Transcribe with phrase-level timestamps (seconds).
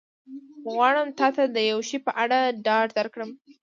[0.61, 3.29] خو غواړم تا ته د یو شي په اړه ډاډ درکړم.